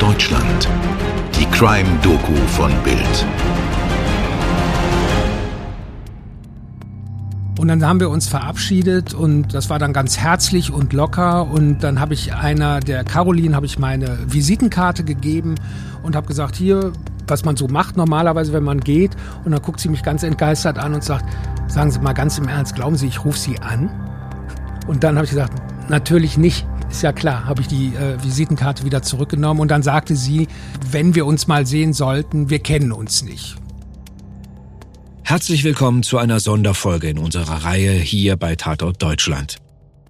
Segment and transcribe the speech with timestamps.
[0.00, 0.66] Deutschland.
[1.38, 3.26] Die Crime-Doku von Bild.
[7.58, 11.50] Und dann haben wir uns verabschiedet und das war dann ganz herzlich und locker.
[11.50, 15.56] Und dann habe ich einer, der Caroline, habe ich meine Visitenkarte gegeben
[16.02, 16.94] und habe gesagt, hier,
[17.26, 19.14] was man so macht normalerweise, wenn man geht.
[19.44, 21.26] Und dann guckt sie mich ganz entgeistert an und sagt,
[21.66, 23.90] sagen Sie mal ganz im Ernst, glauben Sie, ich rufe Sie an?
[24.86, 25.52] Und dann habe ich gesagt,
[25.90, 26.66] natürlich nicht.
[26.90, 30.48] Ist ja klar, habe ich die äh, Visitenkarte wieder zurückgenommen und dann sagte sie,
[30.90, 33.56] wenn wir uns mal sehen sollten, wir kennen uns nicht.
[35.22, 39.58] Herzlich willkommen zu einer Sonderfolge in unserer Reihe hier bei Tatort Deutschland.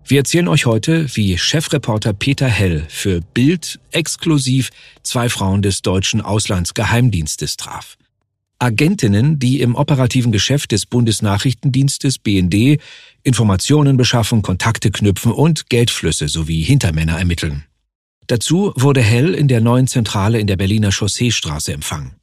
[0.07, 4.71] Wir erzählen euch heute, wie Chefreporter Peter Hell für Bild exklusiv
[5.03, 7.99] zwei Frauen des deutschen Auslandsgeheimdienstes traf.
[8.61, 12.79] Agentinnen, die im operativen Geschäft des Bundesnachrichtendienstes BND
[13.23, 17.65] Informationen beschaffen, Kontakte knüpfen und Geldflüsse sowie Hintermänner ermitteln.
[18.27, 22.17] Dazu wurde Hell in der neuen Zentrale in der Berliner Chausseestraße empfangen.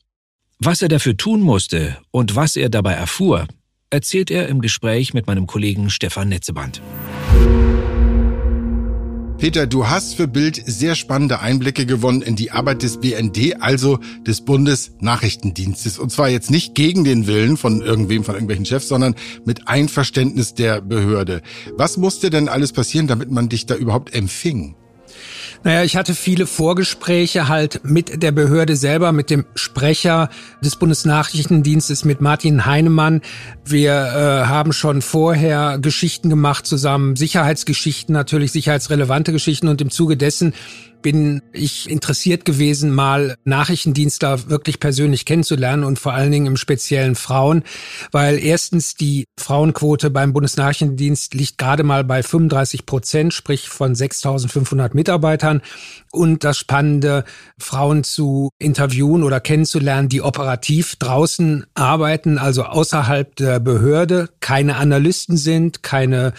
[0.59, 3.47] Was er dafür tun musste und was er dabei erfuhr,
[3.89, 6.81] erzählt er im Gespräch mit meinem Kollegen Stefan Netzeband.
[9.39, 13.99] Peter, du hast für Bild sehr spannende Einblicke gewonnen in die Arbeit des BND, also
[14.25, 15.99] des Bundesnachrichtendienstes.
[15.99, 19.13] Und zwar jetzt nicht gegen den Willen von irgendwem, von irgendwelchen Chefs, sondern
[19.45, 21.43] mit Einverständnis der Behörde.
[21.75, 24.75] Was musste denn alles passieren, damit man dich da überhaupt empfing?
[25.67, 30.29] Naja, ich hatte viele Vorgespräche halt mit der Behörde selber, mit dem Sprecher
[30.63, 33.19] des Bundesnachrichtendienstes, mit Martin Heinemann.
[33.65, 40.15] Wir äh, haben schon vorher Geschichten gemacht zusammen, Sicherheitsgeschichten natürlich, sicherheitsrelevante Geschichten und im Zuge
[40.15, 40.53] dessen
[41.01, 47.15] bin ich interessiert gewesen, mal Nachrichtendienstler wirklich persönlich kennenzulernen und vor allen Dingen im speziellen
[47.15, 47.63] Frauen,
[48.11, 54.91] weil erstens die Frauenquote beim Bundesnachrichtendienst liegt gerade mal bei 35 Prozent, sprich von 6.500
[54.93, 55.61] Mitarbeitern.
[56.11, 57.25] Und das Spannende,
[57.59, 65.37] Frauen zu interviewen oder kennenzulernen, die operativ draußen arbeiten, also außerhalb der Behörde, keine Analysten
[65.37, 66.33] sind, keine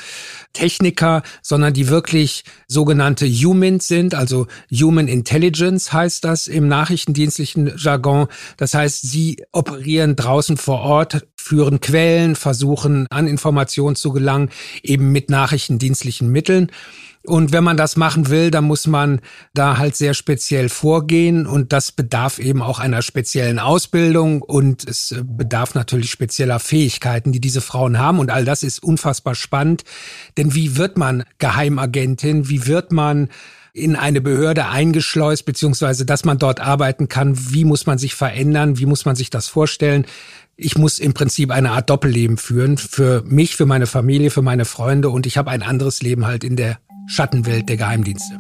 [0.53, 8.29] Techniker, sondern die wirklich sogenannte Humans sind, also Human Intelligence heißt das im nachrichtendienstlichen Jargon.
[8.57, 14.51] Das heißt, sie operieren draußen vor Ort, führen Quellen, versuchen an Informationen zu gelangen,
[14.83, 16.71] eben mit nachrichtendienstlichen Mitteln.
[17.29, 19.21] Und wenn man das machen will, dann muss man
[19.53, 25.15] da halt sehr speziell vorgehen und das bedarf eben auch einer speziellen Ausbildung und es
[25.23, 29.85] bedarf natürlich spezieller Fähigkeiten, die diese Frauen haben und all das ist unfassbar spannend.
[30.37, 32.49] Denn wie wird man Geheimagentin?
[32.49, 33.29] Wie wird man
[33.79, 37.35] in eine Behörde eingeschleust, beziehungsweise dass man dort arbeiten kann?
[37.53, 38.79] Wie muss man sich verändern?
[38.79, 40.07] Wie muss man sich das vorstellen?
[40.61, 44.65] ich muss im Prinzip eine Art Doppelleben führen für mich, für meine Familie, für meine
[44.65, 48.37] Freunde und ich habe ein anderes Leben halt in der Schattenwelt der Geheimdienste.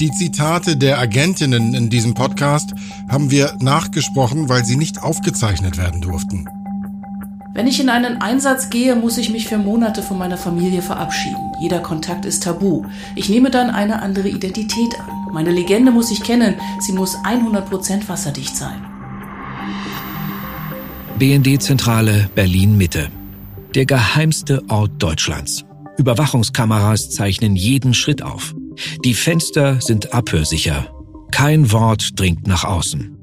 [0.00, 2.72] Die Zitate der Agentinnen in diesem Podcast
[3.08, 6.46] haben wir nachgesprochen, weil sie nicht aufgezeichnet werden durften.
[7.54, 11.52] Wenn ich in einen Einsatz gehe, muss ich mich für Monate von meiner Familie verabschieden.
[11.60, 12.84] Jeder Kontakt ist tabu.
[13.16, 15.32] Ich nehme dann eine andere Identität an.
[15.32, 16.54] Meine Legende muss ich kennen.
[16.80, 18.84] Sie muss 100% wasserdicht sein.
[21.18, 23.08] BND-Zentrale Berlin Mitte.
[23.74, 25.64] Der geheimste Ort Deutschlands.
[25.96, 28.54] Überwachungskameras zeichnen jeden Schritt auf.
[29.04, 30.94] Die Fenster sind abhörsicher.
[31.32, 33.17] Kein Wort dringt nach außen.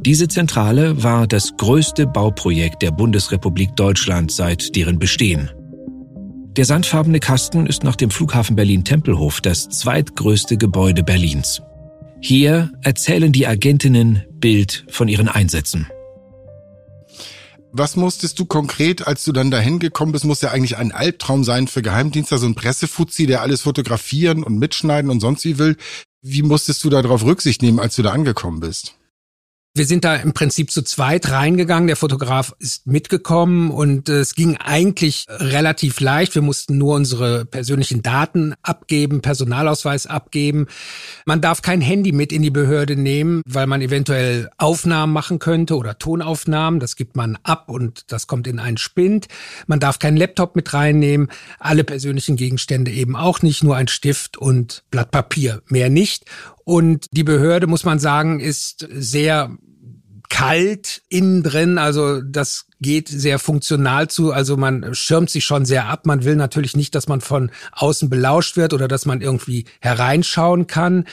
[0.00, 5.50] Diese Zentrale war das größte Bauprojekt der Bundesrepublik Deutschland seit deren Bestehen.
[6.56, 11.62] Der sandfarbene Kasten ist nach dem Flughafen Berlin-Tempelhof das zweitgrößte Gebäude Berlins.
[12.20, 15.88] Hier erzählen die Agentinnen Bild von ihren Einsätzen.
[17.72, 21.44] Was musstest du konkret, als du dann dahin gekommen bist, muss ja eigentlich ein Albtraum
[21.44, 25.76] sein für Geheimdienste, so ein Pressefuzzi, der alles fotografieren und mitschneiden und sonst wie will.
[26.22, 28.97] Wie musstest du darauf Rücksicht nehmen, als du da angekommen bist?
[29.78, 31.86] Wir sind da im Prinzip zu zweit reingegangen.
[31.86, 36.34] Der Fotograf ist mitgekommen und es ging eigentlich relativ leicht.
[36.34, 40.66] Wir mussten nur unsere persönlichen Daten abgeben, Personalausweis abgeben.
[41.26, 45.76] Man darf kein Handy mit in die Behörde nehmen, weil man eventuell Aufnahmen machen könnte
[45.76, 46.80] oder Tonaufnahmen.
[46.80, 49.28] Das gibt man ab und das kommt in einen Spind.
[49.68, 51.28] Man darf keinen Laptop mit reinnehmen.
[51.60, 56.24] Alle persönlichen Gegenstände eben auch nicht, nur ein Stift und Blatt Papier, mehr nicht.
[56.64, 59.56] Und die Behörde, muss man sagen, ist sehr
[60.28, 61.78] kalt innen drin.
[61.78, 64.32] Also das geht sehr funktional zu.
[64.32, 66.06] Also man schirmt sich schon sehr ab.
[66.06, 70.66] Man will natürlich nicht, dass man von außen belauscht wird oder dass man irgendwie hereinschauen
[70.66, 71.06] kann.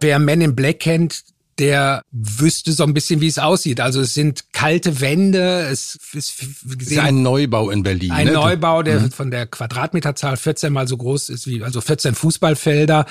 [0.00, 1.24] Wer Men in Black kennt,
[1.58, 3.80] der wüsste so ein bisschen, wie es aussieht.
[3.80, 8.12] Also es sind kalte Wände, es ist, gesehen, ist ein Neubau in Berlin.
[8.12, 8.32] Ein ne?
[8.32, 9.10] Neubau, der mhm.
[9.10, 13.04] von der Quadratmeterzahl 14 mal so groß ist wie, also 14 Fußballfelder.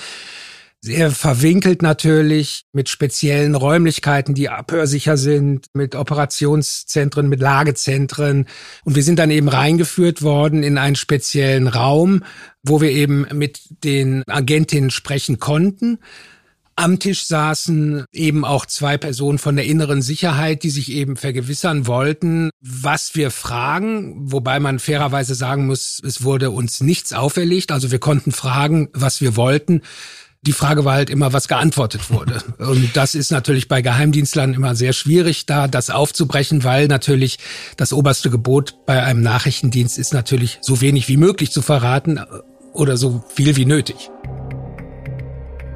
[0.82, 8.48] Sehr verwinkelt natürlich, mit speziellen Räumlichkeiten, die abhörsicher sind, mit Operationszentren, mit Lagezentren.
[8.86, 12.24] Und wir sind dann eben reingeführt worden in einen speziellen Raum,
[12.64, 16.00] wo wir eben mit den Agentinnen sprechen konnten.
[16.78, 21.88] Am Tisch saßen eben auch zwei Personen von der inneren Sicherheit, die sich eben vergewissern
[21.88, 27.92] wollten, was wir fragen, wobei man fairerweise sagen muss, es wurde uns nichts auferlegt, also
[27.92, 29.82] wir konnten fragen, was wir wollten.
[30.42, 32.42] Die Frage war halt immer, was geantwortet wurde.
[32.60, 37.40] Und das ist natürlich bei Geheimdienstlern immer sehr schwierig, da das aufzubrechen, weil natürlich
[37.76, 42.22] das oberste Gebot bei einem Nachrichtendienst ist natürlich so wenig wie möglich zu verraten
[42.72, 44.10] oder so viel wie nötig.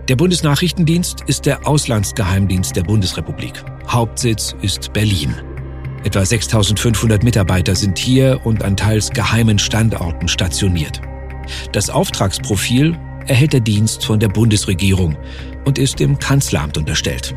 [0.08, 3.66] Der Bundesnachrichtendienst ist der Auslandsgeheimdienst der Bundesrepublik.
[3.90, 5.36] Hauptsitz ist Berlin.
[6.06, 11.02] Etwa 6500 Mitarbeiter sind hier und an teils geheimen Standorten stationiert.
[11.74, 12.98] Das Auftragsprofil
[13.28, 15.18] erhält der Dienst von der Bundesregierung
[15.66, 17.36] und ist dem Kanzleramt unterstellt.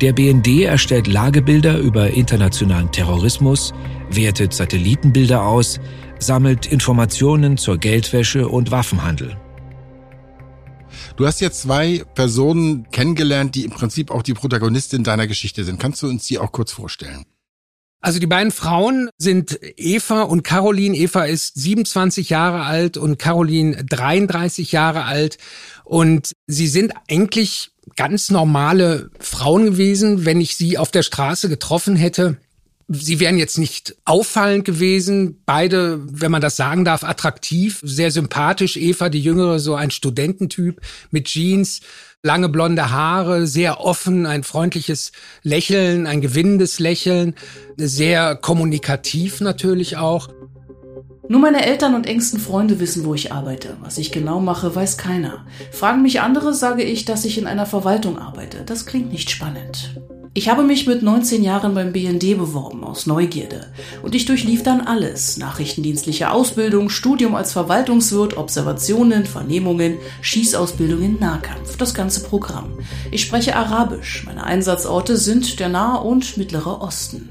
[0.00, 3.72] Der BND erstellt Lagebilder über internationalen Terrorismus,
[4.10, 5.78] wertet Satellitenbilder aus,
[6.18, 9.36] sammelt Informationen zur Geldwäsche und Waffenhandel.
[11.16, 15.78] Du hast jetzt zwei Personen kennengelernt, die im Prinzip auch die Protagonistin deiner Geschichte sind.
[15.78, 17.24] Kannst du uns die auch kurz vorstellen?
[18.04, 20.94] Also die beiden Frauen sind Eva und Caroline.
[20.94, 25.38] Eva ist 27 Jahre alt und Caroline 33 Jahre alt.
[25.84, 31.96] Und sie sind eigentlich ganz normale Frauen gewesen, wenn ich sie auf der Straße getroffen
[31.96, 32.36] hätte.
[32.88, 35.40] Sie wären jetzt nicht auffallend gewesen.
[35.46, 38.76] Beide, wenn man das sagen darf, attraktiv, sehr sympathisch.
[38.76, 40.78] Eva, die Jüngere, so ein Studententyp
[41.10, 41.80] mit Jeans,
[42.24, 45.12] lange blonde Haare, sehr offen, ein freundliches
[45.42, 47.34] Lächeln, ein gewinnendes Lächeln,
[47.76, 50.28] sehr kommunikativ natürlich auch.
[51.28, 53.76] Nur meine Eltern und engsten Freunde wissen, wo ich arbeite.
[53.80, 55.46] Was ich genau mache, weiß keiner.
[55.70, 58.62] Fragen mich andere, sage ich, dass ich in einer Verwaltung arbeite.
[58.64, 60.00] Das klingt nicht spannend.
[60.36, 63.68] Ich habe mich mit 19 Jahren beim BND beworben, aus Neugierde.
[64.02, 65.36] Und ich durchlief dann alles.
[65.36, 71.76] Nachrichtendienstliche Ausbildung, Studium als Verwaltungswirt, Observationen, Vernehmungen, Schießausbildung in Nahkampf.
[71.76, 72.78] Das ganze Programm.
[73.12, 74.24] Ich spreche Arabisch.
[74.26, 77.28] Meine Einsatzorte sind der Nahe und Mittlere Osten.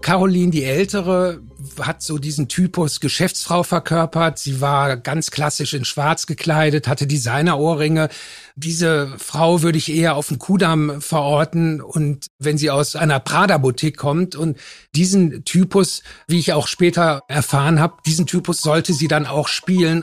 [0.00, 1.40] Caroline, die Ältere,
[1.82, 4.38] hat so diesen Typus Geschäftsfrau verkörpert.
[4.38, 8.08] Sie war ganz klassisch in Schwarz gekleidet, hatte Designerohrringe.
[8.56, 13.96] Diese Frau würde ich eher auf den Kudamm verorten und wenn sie aus einer Prada-Boutique
[13.96, 14.58] kommt und
[14.94, 20.02] diesen Typus, wie ich auch später erfahren habe, diesen Typus sollte sie dann auch spielen.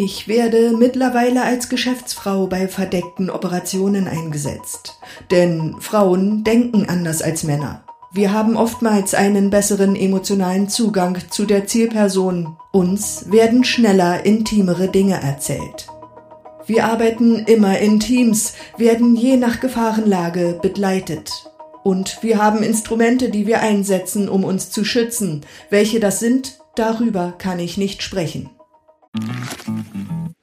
[0.00, 5.00] Ich werde mittlerweile als Geschäftsfrau bei verdeckten Operationen eingesetzt.
[5.32, 7.84] Denn Frauen denken anders als Männer.
[8.18, 12.56] Wir haben oftmals einen besseren emotionalen Zugang zu der Zielperson.
[12.72, 15.86] Uns werden schneller intimere Dinge erzählt.
[16.66, 21.30] Wir arbeiten immer in Teams, werden je nach Gefahrenlage begleitet.
[21.84, 25.46] Und wir haben Instrumente, die wir einsetzen, um uns zu schützen.
[25.70, 28.50] Welche das sind, darüber kann ich nicht sprechen.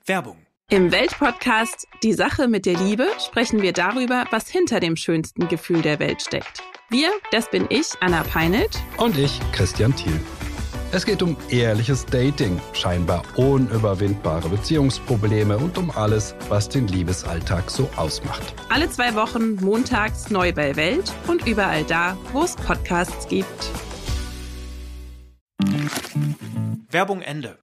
[0.05, 0.37] Werbung.
[0.69, 5.81] Im Weltpodcast Die Sache mit der Liebe sprechen wir darüber, was hinter dem schönsten Gefühl
[5.81, 6.63] der Welt steckt.
[6.91, 8.79] Wir, das bin ich, Anna Peinelt.
[8.97, 10.19] Und ich, Christian Thiel.
[10.91, 17.89] Es geht um ehrliches Dating, scheinbar unüberwindbare Beziehungsprobleme und um alles, was den Liebesalltag so
[17.95, 18.53] ausmacht.
[18.69, 23.71] Alle zwei Wochen montags neu bei Welt und überall da, wo es Podcasts gibt.
[26.91, 27.57] Werbung Ende.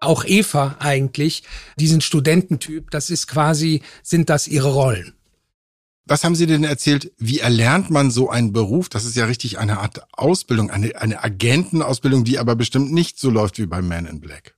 [0.00, 1.44] Auch Eva eigentlich,
[1.76, 5.15] diesen Studententyp, das ist quasi, sind das ihre Rollen.
[6.08, 7.12] Was haben Sie denn erzählt?
[7.18, 8.88] Wie erlernt man so einen Beruf?
[8.88, 13.28] Das ist ja richtig eine Art Ausbildung, eine, eine Agentenausbildung, die aber bestimmt nicht so
[13.28, 14.55] läuft wie beim Man in Black.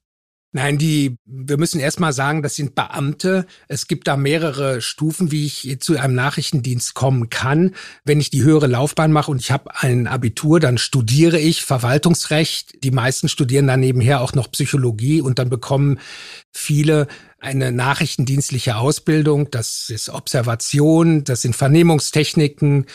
[0.59, 3.47] Nein, die, wir müssen erstmal sagen, das sind Beamte.
[3.69, 7.77] Es gibt da mehrere Stufen, wie ich zu einem Nachrichtendienst kommen kann.
[8.05, 12.83] Wenn ich die höhere Laufbahn mache und ich habe ein Abitur, dann studiere ich Verwaltungsrecht.
[12.83, 16.01] Die meisten studieren dann nebenher auch noch Psychologie und dann bekommen
[16.51, 17.07] viele
[17.39, 19.53] eine nachrichtendienstliche Ausbildung.
[19.53, 22.87] Das ist Observation, das sind Vernehmungstechniken,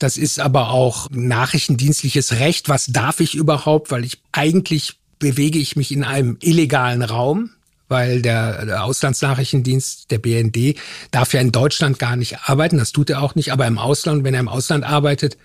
[0.00, 2.68] das ist aber auch nachrichtendienstliches Recht.
[2.68, 3.92] Was darf ich überhaupt?
[3.92, 7.50] Weil ich eigentlich bewege ich mich in einem illegalen Raum,
[7.88, 10.76] weil der, Auslandsnachrichtendienst, der BND,
[11.12, 12.76] darf ja in Deutschland gar nicht arbeiten.
[12.76, 13.52] Das tut er auch nicht.
[13.52, 15.38] Aber im Ausland, wenn er im Ausland arbeitet,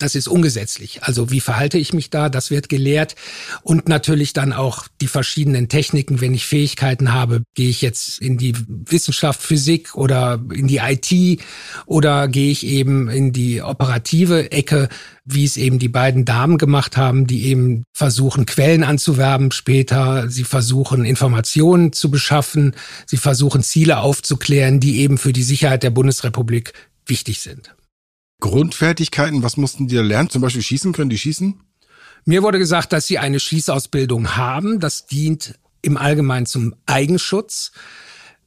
[0.00, 1.02] das ist ungesetzlich.
[1.02, 2.28] Also wie verhalte ich mich da?
[2.28, 3.14] Das wird gelehrt.
[3.62, 6.20] Und natürlich dann auch die verschiedenen Techniken.
[6.20, 11.42] Wenn ich Fähigkeiten habe, gehe ich jetzt in die Wissenschaft, Physik oder in die IT
[11.86, 14.88] oder gehe ich eben in die operative Ecke,
[15.26, 20.30] wie es eben die beiden Damen gemacht haben, die eben versuchen, Quellen anzuwerben später.
[20.30, 22.74] Sie versuchen, Informationen zu beschaffen.
[23.06, 26.72] Sie versuchen, Ziele aufzuklären, die eben für die Sicherheit der Bundesrepublik
[27.06, 27.74] wichtig sind.
[28.40, 30.30] Grundfertigkeiten, was mussten die da lernen?
[30.30, 31.60] Zum Beispiel schießen, können die schießen?
[32.24, 34.80] Mir wurde gesagt, dass sie eine Schießausbildung haben.
[34.80, 37.72] Das dient im Allgemeinen zum Eigenschutz.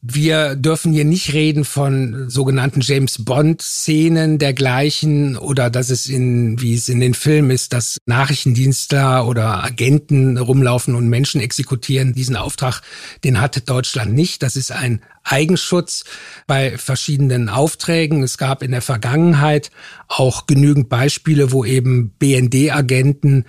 [0.05, 6.59] Wir dürfen hier nicht reden von sogenannten James Bond Szenen dergleichen oder dass es in,
[6.59, 12.11] wie es in den Filmen ist, dass Nachrichtendienstler oder Agenten rumlaufen und Menschen exekutieren.
[12.11, 12.81] Diesen Auftrag,
[13.23, 14.43] den hatte Deutschland nicht.
[14.43, 16.03] Das ist ein Eigenschutz
[16.47, 18.23] bei verschiedenen Aufträgen.
[18.23, 19.71] Es gab in der Vergangenheit
[20.09, 23.45] auch genügend Beispiele, wo eben BND-Agenten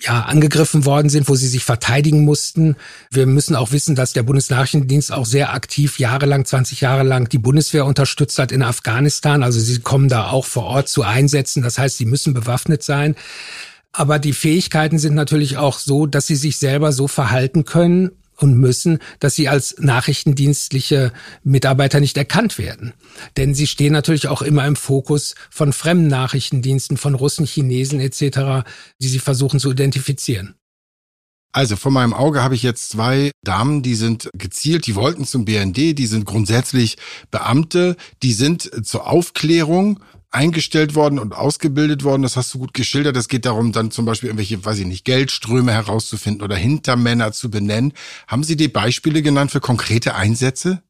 [0.00, 2.76] ja, angegriffen worden sind, wo sie sich verteidigen mussten.
[3.10, 7.38] Wir müssen auch wissen, dass der Bundesnachrichtendienst auch sehr aktiv jahrelang, 20 Jahre lang die
[7.38, 9.42] Bundeswehr unterstützt hat in Afghanistan.
[9.42, 11.62] Also sie kommen da auch vor Ort zu Einsätzen.
[11.62, 13.14] Das heißt, sie müssen bewaffnet sein.
[13.92, 18.56] Aber die Fähigkeiten sind natürlich auch so, dass sie sich selber so verhalten können und
[18.56, 21.12] müssen, dass sie als nachrichtendienstliche
[21.42, 22.94] Mitarbeiter nicht erkannt werden.
[23.36, 28.66] Denn sie stehen natürlich auch immer im Fokus von fremden Nachrichtendiensten, von Russen, Chinesen etc.,
[29.00, 30.54] die sie versuchen zu identifizieren.
[31.52, 35.44] Also vor meinem Auge habe ich jetzt zwei Damen, die sind gezielt, die wollten zum
[35.44, 36.96] BND, die sind grundsätzlich
[37.30, 40.00] Beamte, die sind zur Aufklärung
[40.34, 42.22] eingestellt worden und ausgebildet worden.
[42.22, 43.16] Das hast du gut geschildert.
[43.16, 47.50] Es geht darum, dann zum Beispiel irgendwelche, weiß ich nicht, Geldströme herauszufinden oder Hintermänner zu
[47.50, 47.92] benennen.
[48.26, 50.82] Haben Sie die Beispiele genannt für konkrete Einsätze?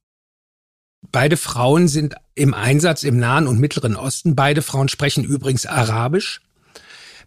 [1.12, 4.34] Beide Frauen sind im Einsatz im Nahen und Mittleren Osten.
[4.34, 6.40] Beide Frauen sprechen übrigens Arabisch.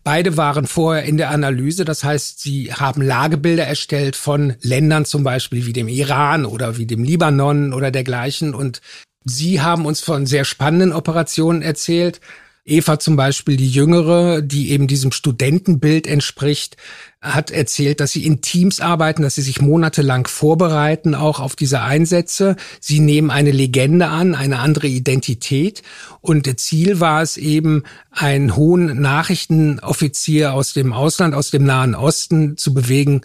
[0.03, 5.23] Beide waren vorher in der Analyse, das heißt, sie haben Lagebilder erstellt von Ländern zum
[5.23, 8.81] Beispiel wie dem Iran oder wie dem Libanon oder dergleichen und
[9.29, 12.21] Sie haben uns von sehr spannenden Operationen erzählt.
[12.67, 16.75] Eva zum Beispiel, die Jüngere, die eben diesem Studentenbild entspricht,
[17.21, 21.81] hat erzählt, dass sie in Teams arbeiten, dass sie sich monatelang vorbereiten, auch auf diese
[21.81, 22.57] Einsätze.
[22.81, 25.81] Sie nehmen eine Legende an, eine andere Identität.
[26.19, 32.57] Und Ziel war es eben, einen hohen Nachrichtenoffizier aus dem Ausland, aus dem Nahen Osten
[32.57, 33.21] zu bewegen,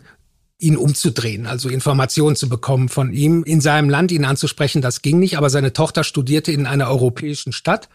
[0.63, 5.19] ihn umzudrehen, also Informationen zu bekommen von ihm, in seinem Land ihn anzusprechen, das ging
[5.19, 7.89] nicht, aber seine Tochter studierte in einer europäischen Stadt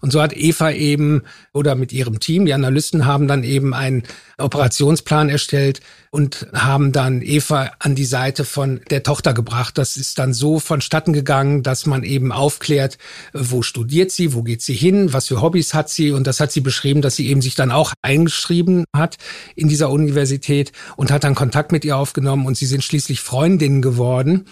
[0.00, 1.22] und so hat Eva eben
[1.52, 4.02] oder mit ihrem Team, die Analysten haben dann eben einen
[4.38, 9.78] Operationsplan erstellt und haben dann Eva an die Seite von der Tochter gebracht.
[9.78, 12.98] Das ist dann so vonstatten gegangen, dass man eben aufklärt,
[13.32, 16.52] wo studiert sie, wo geht sie hin, was für Hobbys hat sie und das hat
[16.52, 19.16] sie beschrieben, dass sie eben sich dann auch eingeschrieben hat
[19.54, 23.82] in dieser Universität und hat dann Kontakt mit ihr aufgenommen und sie sind schließlich Freundinnen
[23.82, 24.46] geworden.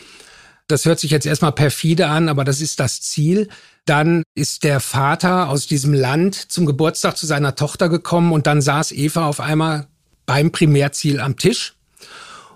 [0.66, 3.48] Das hört sich jetzt erstmal perfide an, aber das ist das Ziel.
[3.84, 8.62] Dann ist der Vater aus diesem Land zum Geburtstag zu seiner Tochter gekommen und dann
[8.62, 9.86] saß Eva auf einmal
[10.24, 11.74] beim Primärziel am Tisch.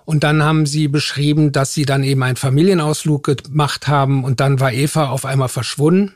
[0.05, 4.59] Und dann haben sie beschrieben, dass sie dann eben einen Familienausflug gemacht haben und dann
[4.59, 6.13] war Eva auf einmal verschwunden.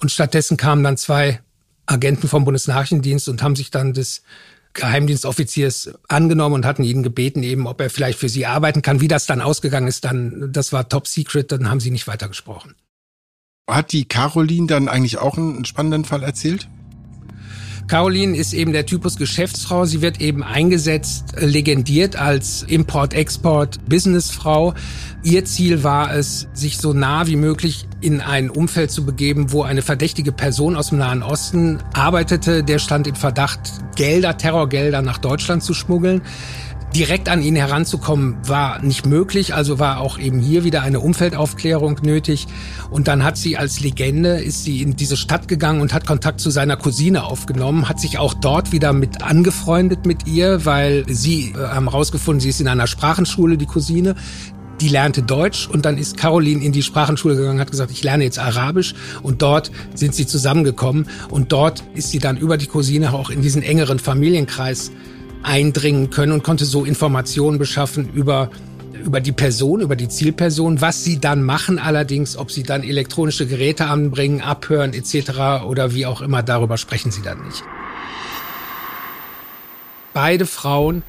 [0.00, 1.40] Und stattdessen kamen dann zwei
[1.84, 4.22] Agenten vom Bundesnachrichtendienst und haben sich dann des
[4.74, 9.00] Geheimdienstoffiziers angenommen und hatten ihn gebeten, eben, ob er vielleicht für sie arbeiten kann.
[9.00, 12.74] Wie das dann ausgegangen ist, dann, das war top secret, dann haben sie nicht weitergesprochen.
[13.70, 16.68] Hat die Caroline dann eigentlich auch einen spannenden Fall erzählt?
[17.88, 19.84] Caroline ist eben der Typus Geschäftsfrau.
[19.84, 24.74] Sie wird eben eingesetzt, legendiert als Import-Export-Businessfrau.
[25.22, 29.62] Ihr Ziel war es, sich so nah wie möglich in ein Umfeld zu begeben, wo
[29.62, 32.64] eine verdächtige Person aus dem Nahen Osten arbeitete.
[32.64, 33.60] Der stand im Verdacht,
[33.94, 36.22] Gelder, Terrorgelder nach Deutschland zu schmuggeln
[36.94, 41.98] direkt an ihn heranzukommen war nicht möglich, also war auch eben hier wieder eine Umfeldaufklärung
[42.02, 42.46] nötig.
[42.90, 46.40] Und dann hat sie als Legende, ist sie in diese Stadt gegangen und hat Kontakt
[46.40, 51.54] zu seiner Cousine aufgenommen, hat sich auch dort wieder mit angefreundet mit ihr, weil sie
[51.56, 54.14] äh, haben rausgefunden, sie ist in einer Sprachenschule, die Cousine.
[54.80, 58.24] Die lernte Deutsch und dann ist Caroline in die Sprachenschule gegangen, hat gesagt, ich lerne
[58.24, 63.12] jetzt Arabisch und dort sind sie zusammengekommen und dort ist sie dann über die Cousine
[63.12, 64.90] auch in diesen engeren Familienkreis
[65.42, 68.50] eindringen können und konnte so Informationen beschaffen über
[69.02, 73.46] über die Person, über die Zielperson, was sie dann machen allerdings, ob sie dann elektronische
[73.46, 75.64] Geräte anbringen, abhören etc.
[75.66, 77.64] oder wie auch immer, darüber sprechen sie dann nicht.
[80.14, 81.02] Beide Frauen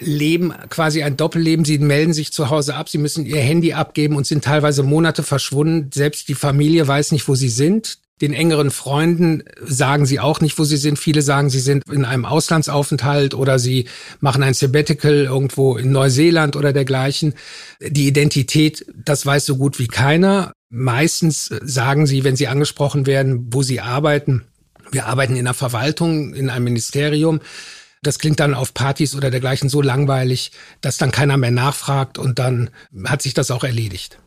[0.00, 1.64] leben quasi ein Doppelleben.
[1.64, 5.22] Sie melden sich zu Hause ab, sie müssen ihr Handy abgeben und sind teilweise Monate
[5.22, 5.90] verschwunden.
[5.92, 7.98] Selbst die Familie weiß nicht, wo sie sind.
[8.20, 10.98] Den engeren Freunden sagen sie auch nicht, wo sie sind.
[10.98, 13.86] Viele sagen, sie sind in einem Auslandsaufenthalt oder sie
[14.20, 17.34] machen ein Sabbatical irgendwo in Neuseeland oder dergleichen.
[17.80, 20.52] Die Identität, das weiß so gut wie keiner.
[20.68, 24.44] Meistens sagen sie, wenn sie angesprochen werden, wo sie arbeiten.
[24.92, 27.40] Wir arbeiten in der Verwaltung, in einem Ministerium.
[28.02, 32.38] Das klingt dann auf Partys oder dergleichen so langweilig, dass dann keiner mehr nachfragt und
[32.38, 32.70] dann
[33.04, 34.18] hat sich das auch erledigt.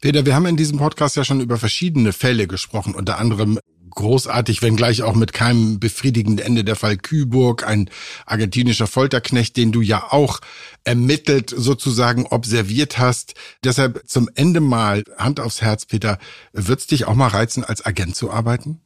[0.00, 3.58] Peter, wir haben in diesem Podcast ja schon über verschiedene Fälle gesprochen, unter anderem
[3.90, 7.90] großartig, wenngleich auch mit keinem befriedigenden Ende der Fall Kühlburg, ein
[8.24, 10.40] argentinischer Folterknecht, den du ja auch
[10.84, 13.34] ermittelt sozusagen observiert hast.
[13.62, 16.18] Deshalb zum Ende mal Hand aufs Herz, Peter,
[16.54, 18.80] wird's dich auch mal reizen, als Agent zu arbeiten?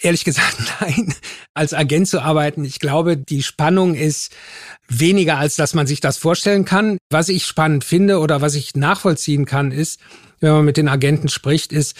[0.00, 1.14] Ehrlich gesagt, nein,
[1.54, 2.64] als Agent zu arbeiten.
[2.64, 4.34] Ich glaube, die Spannung ist
[4.88, 6.98] weniger, als dass man sich das vorstellen kann.
[7.10, 10.00] Was ich spannend finde oder was ich nachvollziehen kann, ist,
[10.40, 11.96] wenn man mit den Agenten spricht, ist,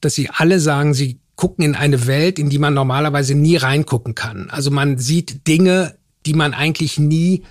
[0.00, 4.14] dass sie alle sagen, sie gucken in eine Welt, in die man normalerweise nie reingucken
[4.14, 4.48] kann.
[4.50, 7.42] Also man sieht Dinge, die man eigentlich nie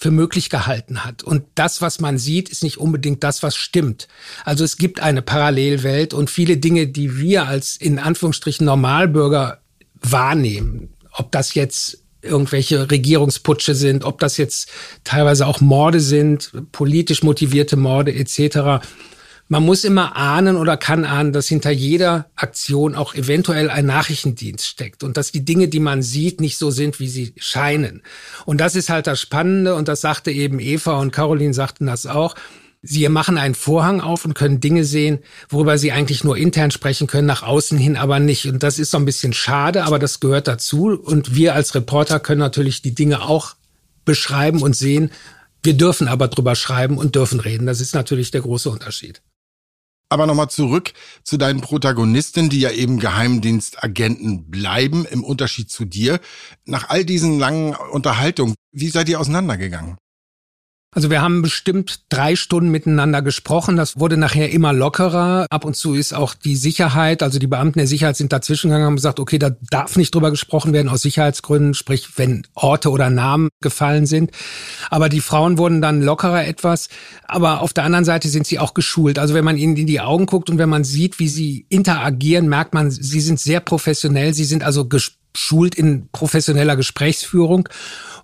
[0.00, 1.22] für möglich gehalten hat.
[1.22, 4.08] Und das, was man sieht, ist nicht unbedingt das, was stimmt.
[4.46, 9.60] Also es gibt eine Parallelwelt und viele Dinge, die wir als in Anführungsstrichen Normalbürger
[10.00, 14.70] wahrnehmen, ob das jetzt irgendwelche Regierungsputsche sind, ob das jetzt
[15.04, 18.80] teilweise auch Morde sind, politisch motivierte Morde etc
[19.50, 24.64] man muss immer ahnen oder kann ahnen, dass hinter jeder Aktion auch eventuell ein Nachrichtendienst
[24.64, 28.02] steckt und dass die Dinge, die man sieht, nicht so sind, wie sie scheinen.
[28.46, 32.06] Und das ist halt das Spannende und das sagte eben Eva und Caroline sagten das
[32.06, 32.36] auch.
[32.82, 37.08] Sie machen einen Vorhang auf und können Dinge sehen, worüber sie eigentlich nur intern sprechen
[37.08, 38.46] können, nach außen hin aber nicht.
[38.46, 40.90] Und das ist so ein bisschen schade, aber das gehört dazu.
[40.90, 43.56] Und wir als Reporter können natürlich die Dinge auch
[44.04, 45.10] beschreiben und sehen.
[45.64, 47.66] Wir dürfen aber drüber schreiben und dürfen reden.
[47.66, 49.20] Das ist natürlich der große Unterschied.
[50.10, 56.18] Aber nochmal zurück zu deinen Protagonisten, die ja eben Geheimdienstagenten bleiben, im Unterschied zu dir.
[56.64, 59.98] Nach all diesen langen Unterhaltungen, wie seid ihr auseinandergegangen?
[60.92, 63.76] Also wir haben bestimmt drei Stunden miteinander gesprochen.
[63.76, 65.46] Das wurde nachher immer lockerer.
[65.48, 68.88] Ab und zu ist auch die Sicherheit, also die Beamten der Sicherheit sind dazwischen gegangen
[68.88, 73.08] und gesagt, okay, da darf nicht drüber gesprochen werden aus Sicherheitsgründen, sprich, wenn Orte oder
[73.08, 74.32] Namen gefallen sind.
[74.90, 76.88] Aber die Frauen wurden dann lockerer etwas.
[77.28, 79.20] Aber auf der anderen Seite sind sie auch geschult.
[79.20, 82.48] Also wenn man ihnen in die Augen guckt und wenn man sieht, wie sie interagieren,
[82.48, 84.34] merkt man, sie sind sehr professionell.
[84.34, 84.88] Sie sind also
[85.32, 87.68] geschult in professioneller Gesprächsführung.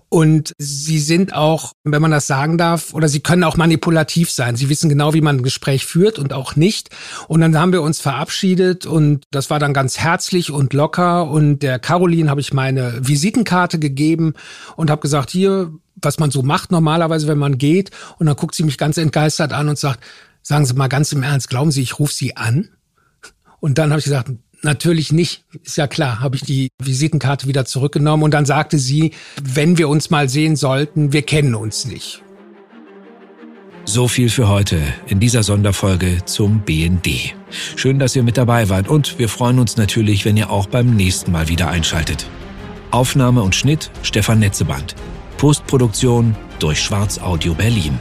[0.08, 4.54] Und sie sind auch, wenn man das sagen darf, oder sie können auch manipulativ sein.
[4.54, 6.90] Sie wissen genau, wie man ein Gespräch führt und auch nicht.
[7.26, 11.28] Und dann haben wir uns verabschiedet und das war dann ganz herzlich und locker.
[11.28, 14.34] Und der Caroline habe ich meine Visitenkarte gegeben
[14.76, 17.90] und habe gesagt, hier, was man so macht normalerweise, wenn man geht.
[18.18, 20.00] Und dann guckt sie mich ganz entgeistert an und sagt,
[20.46, 22.68] sagen Sie mal ganz im Ernst, glauben Sie, ich rufe Sie an?
[23.58, 24.30] Und dann habe ich gesagt,
[24.66, 29.12] Natürlich nicht, ist ja klar, habe ich die Visitenkarte wieder zurückgenommen und dann sagte sie,
[29.40, 32.20] wenn wir uns mal sehen sollten, wir kennen uns nicht.
[33.84, 37.36] So viel für heute in dieser Sonderfolge zum BND.
[37.76, 40.96] Schön, dass ihr mit dabei wart und wir freuen uns natürlich, wenn ihr auch beim
[40.96, 42.26] nächsten Mal wieder einschaltet.
[42.90, 44.96] Aufnahme und Schnitt Stefan Netzeband.
[45.38, 48.00] Postproduktion durch Schwarz Audio Berlin.